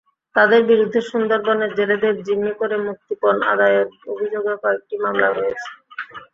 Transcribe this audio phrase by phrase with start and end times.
[0.35, 5.69] তাঁদের বিরুদ্ধে সুন্দরবনে জেলেদের জিম্মি করে মুক্তিপণ আদায়ের অভিযোগে কয়েকটি মামলা রয়েছে।